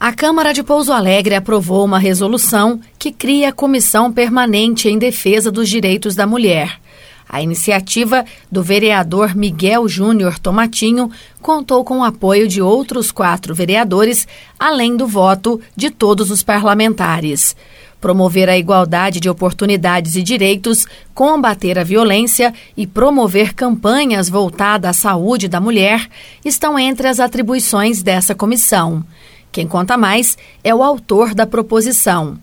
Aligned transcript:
A 0.00 0.12
Câmara 0.12 0.54
de 0.54 0.62
Pouso 0.62 0.92
Alegre 0.92 1.34
aprovou 1.34 1.84
uma 1.84 1.98
resolução 1.98 2.80
que 2.96 3.10
cria 3.10 3.48
a 3.48 3.52
Comissão 3.52 4.12
Permanente 4.12 4.88
em 4.88 4.96
Defesa 4.96 5.50
dos 5.50 5.68
Direitos 5.68 6.14
da 6.14 6.24
Mulher. 6.24 6.80
A 7.28 7.42
iniciativa 7.42 8.24
do 8.50 8.62
vereador 8.62 9.34
Miguel 9.34 9.88
Júnior 9.88 10.38
Tomatinho 10.38 11.10
contou 11.42 11.84
com 11.84 11.98
o 11.98 12.04
apoio 12.04 12.46
de 12.46 12.62
outros 12.62 13.10
quatro 13.10 13.52
vereadores, 13.52 14.28
além 14.56 14.96
do 14.96 15.04
voto 15.04 15.60
de 15.74 15.90
todos 15.90 16.30
os 16.30 16.44
parlamentares. 16.44 17.56
Promover 18.00 18.48
a 18.48 18.56
igualdade 18.56 19.18
de 19.18 19.28
oportunidades 19.28 20.14
e 20.14 20.22
direitos, 20.22 20.86
combater 21.12 21.76
a 21.76 21.82
violência 21.82 22.54
e 22.76 22.86
promover 22.86 23.52
campanhas 23.52 24.28
voltadas 24.28 24.90
à 24.90 24.92
saúde 24.92 25.48
da 25.48 25.60
mulher 25.60 26.08
estão 26.44 26.78
entre 26.78 27.08
as 27.08 27.18
atribuições 27.18 28.00
dessa 28.00 28.32
comissão. 28.32 29.04
Quem 29.50 29.66
conta 29.66 29.96
mais 29.96 30.36
é 30.62 30.74
o 30.74 30.82
autor 30.82 31.34
da 31.34 31.46
proposição. 31.46 32.38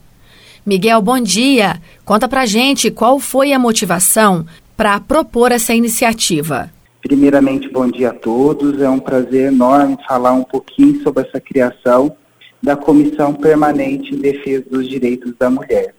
Miguel, 0.66 1.02
bom 1.02 1.20
dia. 1.20 1.80
Conta 2.04 2.28
pra 2.28 2.46
gente 2.46 2.90
qual 2.90 3.20
foi 3.20 3.54
a 3.54 3.60
motivação 3.60 4.46
para 4.76 5.00
propor 5.00 5.52
essa 5.52 5.74
iniciativa. 5.74 6.72
Primeiramente, 7.02 7.70
bom 7.70 7.88
dia 7.88 8.10
a 8.10 8.14
todos. 8.14 8.82
É 8.82 8.90
um 8.90 9.00
prazer 9.00 9.54
enorme 9.54 9.96
falar 10.08 10.34
um 10.34 10.44
pouquinho 10.44 11.04
sobre 11.04 11.24
essa 11.24 11.40
criação 11.40 12.16
da 12.62 12.76
Comissão 12.76 13.32
Permanente 13.32 14.16
em 14.16 14.18
Defesa 14.18 14.66
dos 14.72 14.90
Direitos 14.90 15.34
da 15.38 15.52
Mulher. 15.52 15.94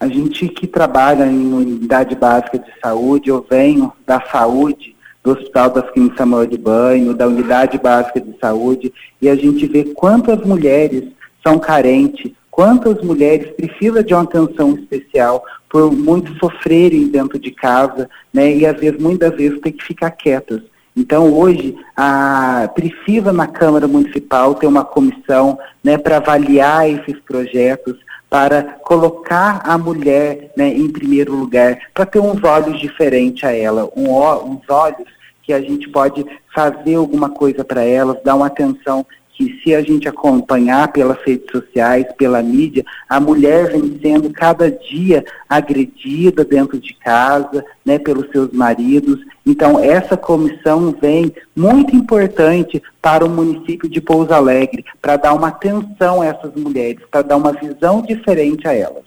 A 0.00 0.08
gente 0.08 0.48
que 0.48 0.66
trabalha 0.66 1.26
em 1.26 1.52
unidade 1.52 2.14
básica 2.14 2.58
de 2.58 2.70
saúde, 2.82 3.28
eu 3.28 3.44
venho 3.48 3.92
da 4.06 4.18
saúde, 4.32 4.95
do 5.26 5.32
Hospital 5.32 5.72
Clínicas 5.72 6.18
Samuel 6.18 6.46
de 6.46 6.56
Banho, 6.56 7.12
da 7.12 7.26
Unidade 7.26 7.76
Básica 7.78 8.20
de 8.20 8.38
Saúde, 8.40 8.94
e 9.20 9.28
a 9.28 9.34
gente 9.34 9.66
vê 9.66 9.82
quantas 9.82 10.46
mulheres 10.46 11.02
são 11.44 11.58
carentes, 11.58 12.30
quantas 12.48 13.02
mulheres 13.02 13.50
precisam 13.56 14.04
de 14.04 14.14
uma 14.14 14.22
atenção 14.22 14.76
especial 14.76 15.44
por 15.68 15.90
muito 15.92 16.32
sofrerem 16.38 17.08
dentro 17.08 17.40
de 17.40 17.50
casa, 17.50 18.08
né, 18.32 18.54
e 18.54 18.64
às 18.64 18.78
vezes, 18.78 19.00
muitas 19.00 19.34
vezes, 19.34 19.60
tem 19.60 19.72
que 19.72 19.82
ficar 19.82 20.12
quietas. 20.12 20.62
Então, 20.96 21.30
hoje, 21.34 21.76
a, 21.96 22.70
precisa 22.72 23.32
na 23.32 23.48
Câmara 23.48 23.88
Municipal 23.88 24.54
ter 24.54 24.68
uma 24.68 24.84
comissão 24.84 25.58
né, 25.82 25.98
para 25.98 26.18
avaliar 26.18 26.88
esses 26.88 27.18
projetos, 27.26 27.96
para 28.30 28.62
colocar 28.62 29.60
a 29.64 29.76
mulher 29.76 30.52
né, 30.56 30.68
em 30.68 30.88
primeiro 30.88 31.34
lugar, 31.34 31.78
para 31.92 32.06
ter 32.06 32.20
uns 32.20 32.42
olhos 32.44 32.78
diferentes 32.80 33.42
a 33.42 33.52
ela, 33.52 33.90
um, 33.96 34.08
uns 34.52 34.62
olhos 34.68 35.15
que 35.46 35.52
a 35.52 35.60
gente 35.60 35.88
pode 35.88 36.26
fazer 36.52 36.96
alguma 36.96 37.30
coisa 37.30 37.64
para 37.64 37.84
elas, 37.84 38.20
dar 38.24 38.34
uma 38.34 38.48
atenção 38.48 39.06
que 39.36 39.60
se 39.62 39.74
a 39.74 39.82
gente 39.82 40.08
acompanhar 40.08 40.88
pelas 40.88 41.18
redes 41.22 41.46
sociais, 41.52 42.06
pela 42.16 42.42
mídia, 42.42 42.84
a 43.06 43.20
mulher 43.20 43.70
vem 43.70 43.98
sendo 44.00 44.30
cada 44.30 44.70
dia 44.70 45.24
agredida 45.46 46.42
dentro 46.42 46.80
de 46.80 46.94
casa, 46.94 47.62
né, 47.84 47.98
pelos 47.98 48.30
seus 48.30 48.50
maridos. 48.52 49.20
Então, 49.44 49.78
essa 49.78 50.16
comissão 50.16 50.96
vem 50.98 51.32
muito 51.54 51.94
importante 51.94 52.82
para 53.00 53.26
o 53.26 53.28
município 53.28 53.90
de 53.90 54.00
Pouso 54.00 54.32
Alegre, 54.32 54.84
para 55.02 55.18
dar 55.18 55.34
uma 55.34 55.48
atenção 55.48 56.22
a 56.22 56.26
essas 56.26 56.54
mulheres, 56.54 57.02
para 57.10 57.20
dar 57.20 57.36
uma 57.36 57.52
visão 57.52 58.00
diferente 58.00 58.66
a 58.66 58.72
elas. 58.72 59.04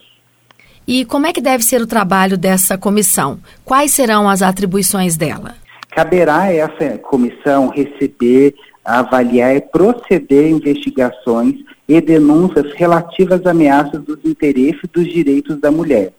E 0.88 1.06
como 1.06 1.26
é 1.26 1.34
que 1.34 1.42
deve 1.42 1.64
ser 1.64 1.81
o 1.81 1.88
trabalho 1.88 2.38
dessa 2.38 2.78
comissão? 2.78 3.40
Quais 3.66 3.92
serão 3.92 4.30
as 4.30 4.44
atribuições 4.44 5.18
dela? 5.18 5.56
Caberá 5.90 6.44
a 6.44 6.54
essa 6.54 6.98
comissão 7.00 7.70
receber, 7.70 8.56
avaliar 8.86 9.56
e 9.56 9.62
proceder 9.62 10.46
a 10.46 10.50
investigações 10.50 11.56
e 11.88 12.00
denúncias 12.00 12.72
relativas 12.73 13.42
às 13.42 13.48
ameaças 13.48 14.02
dos 14.04 14.23
interesses 14.23 14.81
e 14.84 14.88
dos 14.88 15.12
direitos 15.12 15.59
da 15.59 15.72
mulher, 15.72 16.14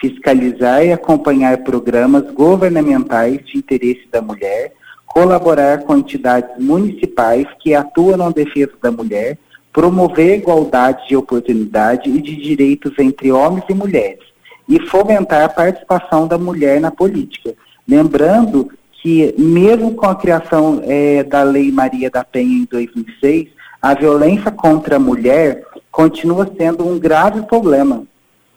fiscalizar 0.00 0.84
e 0.84 0.92
acompanhar 0.92 1.58
programas 1.58 2.30
governamentais 2.32 3.44
de 3.46 3.58
interesse 3.58 4.08
da 4.10 4.22
mulher, 4.22 4.72
colaborar 5.06 5.82
com 5.82 5.98
entidades 5.98 6.50
municipais 6.58 7.46
que 7.60 7.74
atuam 7.74 8.16
na 8.16 8.30
defesa 8.30 8.72
da 8.80 8.90
mulher, 8.90 9.36
promover 9.72 10.32
a 10.32 10.36
igualdade 10.36 11.08
de 11.08 11.16
oportunidade 11.16 12.08
e 12.08 12.20
de 12.20 12.36
direitos 12.36 12.92
entre 12.98 13.30
homens 13.30 13.64
e 13.68 13.74
mulheres 13.74 14.24
e 14.68 14.80
fomentar 14.86 15.44
a 15.44 15.48
participação 15.48 16.26
da 16.26 16.38
mulher 16.38 16.80
na 16.80 16.90
política. 16.90 17.54
Lembrando 17.86 18.70
que, 19.02 19.34
mesmo 19.38 19.94
com 19.94 20.06
a 20.06 20.14
criação 20.14 20.82
é, 20.84 21.22
da 21.22 21.42
Lei 21.42 21.70
Maria 21.72 22.10
da 22.10 22.22
Penha 22.22 22.58
em 22.62 22.64
2006, 22.64 23.48
a 23.80 23.94
violência 23.94 24.50
contra 24.50 24.96
a 24.96 25.00
mulher 25.00 25.64
continua 25.90 26.50
sendo 26.56 26.86
um 26.86 26.98
grave 26.98 27.42
problema. 27.46 28.04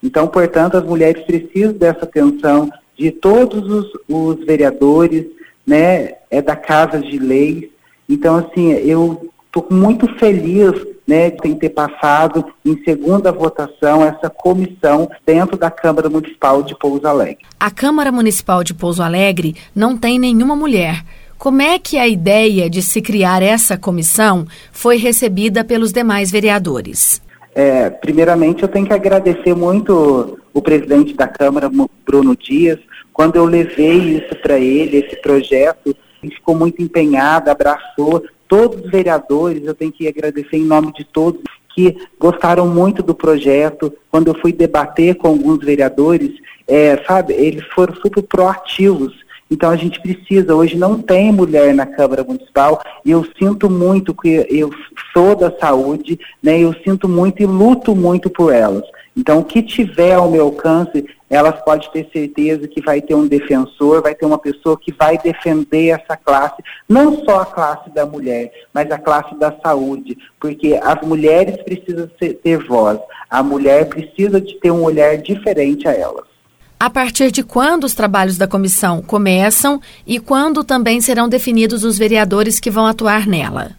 Então, 0.01 0.27
portanto, 0.27 0.75
as 0.75 0.83
mulheres 0.83 1.23
precisam 1.23 1.73
dessa 1.73 2.03
atenção 2.03 2.69
de 2.97 3.09
todos 3.09 3.67
os, 3.69 3.91
os 4.07 4.45
vereadores, 4.45 5.25
né, 5.65 6.15
é 6.29 6.41
da 6.41 6.55
Casa 6.55 6.99
de 6.99 7.17
Leis. 7.17 7.69
Então, 8.07 8.35
assim, 8.35 8.71
eu 8.73 9.31
estou 9.45 9.65
muito 9.71 10.07
feliz 10.17 10.73
né, 11.07 11.29
tem 11.29 11.55
ter 11.55 11.69
passado 11.69 12.45
em 12.65 12.81
segunda 12.83 13.31
votação 13.31 14.03
essa 14.03 14.29
comissão 14.29 15.09
dentro 15.25 15.57
da 15.57 15.69
Câmara 15.69 16.09
Municipal 16.09 16.63
de 16.63 16.77
Pouso 16.77 17.07
Alegre. 17.07 17.45
A 17.59 17.69
Câmara 17.69 18.11
Municipal 18.11 18.63
de 18.63 18.73
Pouso 18.73 19.03
Alegre 19.03 19.55
não 19.75 19.97
tem 19.97 20.17
nenhuma 20.17 20.55
mulher. 20.55 21.03
Como 21.37 21.61
é 21.61 21.77
que 21.77 21.97
a 21.97 22.07
ideia 22.07 22.69
de 22.69 22.81
se 22.81 23.01
criar 23.01 23.43
essa 23.43 23.77
comissão 23.77 24.45
foi 24.71 24.97
recebida 24.97 25.63
pelos 25.63 25.91
demais 25.91 26.31
vereadores? 26.31 27.21
É, 27.53 27.89
primeiramente, 27.89 28.63
eu 28.63 28.69
tenho 28.69 28.87
que 28.87 28.93
agradecer 28.93 29.53
muito 29.53 30.39
o 30.53 30.61
presidente 30.61 31.13
da 31.13 31.27
Câmara, 31.27 31.69
Bruno 32.05 32.35
Dias, 32.35 32.79
quando 33.11 33.35
eu 33.35 33.45
levei 33.45 34.17
isso 34.17 34.35
para 34.41 34.57
ele, 34.57 34.97
esse 34.97 35.15
projeto, 35.21 35.95
ele 36.21 36.33
ficou 36.33 36.55
muito 36.55 36.81
empenhado, 36.81 37.49
abraçou, 37.49 38.23
todos 38.53 38.85
os 38.85 38.91
vereadores, 38.91 39.65
eu 39.65 39.73
tenho 39.73 39.91
que 39.91 40.07
agradecer 40.07 40.57
em 40.57 40.65
nome 40.65 40.93
de 40.93 41.03
todos 41.03 41.41
que 41.73 41.97
gostaram 42.19 42.67
muito 42.67 43.01
do 43.01 43.15
projeto. 43.15 43.91
Quando 44.11 44.27
eu 44.27 44.35
fui 44.35 44.53
debater 44.53 45.15
com 45.15 45.27
alguns 45.27 45.65
vereadores, 45.65 46.33
é, 46.67 47.03
sabe, 47.07 47.33
eles 47.33 47.65
foram 47.73 47.95
super 47.95 48.21
proativos. 48.21 49.11
Então 49.49 49.71
a 49.71 49.75
gente 49.75 49.99
precisa, 49.99 50.53
hoje 50.53 50.77
não 50.77 51.01
tem 51.01 51.31
mulher 51.31 51.73
na 51.73 51.87
Câmara 51.87 52.23
Municipal 52.23 52.79
e 53.03 53.09
eu 53.09 53.25
sinto 53.39 53.71
muito 53.71 54.13
que 54.13 54.45
eu 54.47 54.69
sou 55.11 55.35
da 55.35 55.51
saúde, 55.57 56.19
né? 56.41 56.59
Eu 56.59 56.75
sinto 56.83 57.09
muito 57.09 57.41
e 57.41 57.47
luto 57.47 57.95
muito 57.95 58.29
por 58.29 58.53
elas. 58.53 58.83
Então, 59.15 59.39
o 59.39 59.45
que 59.45 59.61
tiver 59.61 60.13
ao 60.13 60.29
meu 60.29 60.45
alcance, 60.45 61.05
elas 61.29 61.59
podem 61.63 61.89
ter 61.91 62.09
certeza 62.11 62.67
que 62.67 62.81
vai 62.81 62.99
ter 62.99 63.13
um 63.13 63.27
defensor, 63.27 64.01
vai 64.01 64.15
ter 64.15 64.25
uma 64.25 64.39
pessoa 64.39 64.77
que 64.77 64.91
vai 64.91 65.17
defender 65.17 65.89
essa 65.89 66.17
classe, 66.17 66.63
não 66.89 67.23
só 67.23 67.41
a 67.41 67.45
classe 67.45 67.89
da 67.91 68.05
mulher, 68.05 68.51
mas 68.73 68.89
a 68.91 68.97
classe 68.97 69.35
da 69.35 69.55
saúde, 69.63 70.17
porque 70.39 70.79
as 70.81 71.01
mulheres 71.01 71.61
precisam 71.63 72.09
ter 72.43 72.57
voz, 72.57 72.99
a 73.29 73.43
mulher 73.43 73.85
precisa 73.87 74.41
de 74.41 74.55
ter 74.59 74.71
um 74.71 74.83
olhar 74.83 75.17
diferente 75.17 75.87
a 75.87 75.93
elas. 75.93 76.33
A 76.79 76.89
partir 76.89 77.31
de 77.31 77.43
quando 77.43 77.85
os 77.85 77.93
trabalhos 77.93 78.37
da 78.37 78.47
comissão 78.47 79.01
começam 79.01 79.79
e 80.05 80.19
quando 80.19 80.63
também 80.63 80.99
serão 80.99 81.29
definidos 81.29 81.83
os 81.83 81.97
vereadores 81.97 82.59
que 82.59 82.69
vão 82.69 82.85
atuar 82.85 83.25
nela? 83.25 83.71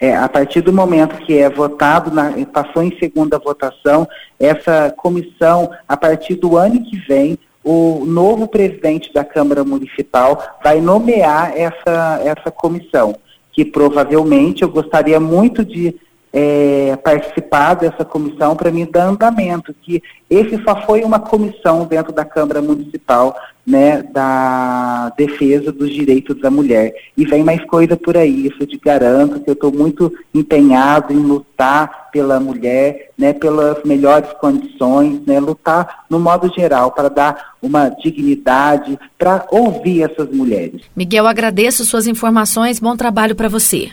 É, 0.00 0.16
a 0.16 0.28
partir 0.28 0.62
do 0.62 0.72
momento 0.72 1.18
que 1.26 1.36
é 1.36 1.50
votado, 1.50 2.10
na, 2.10 2.32
passou 2.46 2.82
em 2.82 2.96
segunda 2.98 3.38
votação, 3.38 4.08
essa 4.38 4.92
comissão, 4.96 5.70
a 5.86 5.94
partir 5.94 6.36
do 6.36 6.56
ano 6.56 6.82
que 6.82 6.96
vem, 7.06 7.38
o 7.62 8.04
novo 8.06 8.48
presidente 8.48 9.12
da 9.12 9.22
Câmara 9.22 9.62
Municipal 9.62 10.58
vai 10.64 10.80
nomear 10.80 11.52
essa, 11.54 12.18
essa 12.24 12.50
comissão, 12.50 13.14
que 13.52 13.62
provavelmente 13.62 14.62
eu 14.62 14.70
gostaria 14.70 15.20
muito 15.20 15.62
de 15.62 15.94
é, 16.32 16.96
participar 17.04 17.74
dessa 17.74 18.04
comissão 18.04 18.56
para 18.56 18.70
me 18.70 18.86
dar 18.86 19.08
andamento, 19.08 19.74
que 19.82 20.02
esse 20.30 20.62
só 20.62 20.80
foi 20.86 21.02
uma 21.02 21.18
comissão 21.18 21.84
dentro 21.84 22.12
da 22.12 22.24
Câmara 22.24 22.62
Municipal 22.62 23.36
né, 23.70 24.02
da 24.02 25.12
defesa 25.16 25.70
dos 25.70 25.90
direitos 25.90 26.40
da 26.40 26.50
mulher. 26.50 26.92
E 27.16 27.24
vem 27.24 27.44
mais 27.44 27.64
coisa 27.66 27.96
por 27.96 28.16
aí, 28.16 28.48
isso 28.48 28.56
eu 28.60 28.66
te 28.66 28.76
garanto 28.76 29.40
que 29.40 29.48
eu 29.48 29.54
estou 29.54 29.72
muito 29.72 30.12
empenhado 30.34 31.12
em 31.12 31.18
lutar 31.18 32.10
pela 32.10 32.40
mulher, 32.40 33.10
né, 33.16 33.32
pelas 33.32 33.82
melhores 33.84 34.30
condições, 34.40 35.24
né, 35.24 35.38
lutar 35.38 36.04
no 36.10 36.18
modo 36.18 36.52
geral 36.52 36.90
para 36.90 37.08
dar 37.08 37.54
uma 37.62 37.88
dignidade, 37.88 38.98
para 39.16 39.46
ouvir 39.50 40.02
essas 40.02 40.28
mulheres. 40.30 40.82
Miguel, 40.96 41.26
agradeço 41.26 41.84
suas 41.84 42.06
informações, 42.08 42.80
bom 42.80 42.96
trabalho 42.96 43.36
para 43.36 43.48
você. 43.48 43.90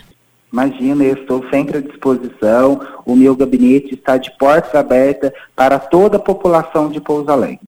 Imagina, 0.52 1.04
eu 1.04 1.14
estou 1.14 1.44
sempre 1.50 1.78
à 1.78 1.80
disposição. 1.80 2.80
O 3.04 3.14
meu 3.14 3.36
gabinete 3.36 3.94
está 3.94 4.16
de 4.16 4.30
portas 4.38 4.74
abertas 4.74 5.30
para 5.54 5.78
toda 5.78 6.16
a 6.16 6.20
população 6.20 6.88
de 6.88 7.00
Pouso 7.00 7.30
Alegre. 7.30 7.67